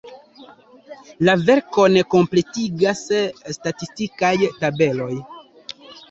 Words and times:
La 1.27 1.33
verkon 1.49 1.99
kompletigas 2.13 3.03
statistikaj 3.57 4.31
tabeloj. 4.63 5.11